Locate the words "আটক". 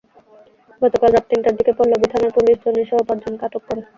3.47-3.63